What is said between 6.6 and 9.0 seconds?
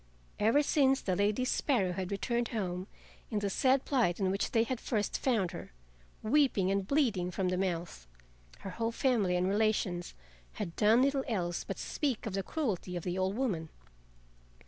and bleeding from the mouth, her whole